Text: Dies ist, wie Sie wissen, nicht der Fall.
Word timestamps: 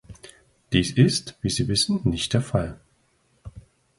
Dies 0.73 0.93
ist, 0.93 1.37
wie 1.43 1.51
Sie 1.51 1.67
wissen, 1.67 2.01
nicht 2.05 2.33
der 2.33 2.41
Fall. 2.41 2.79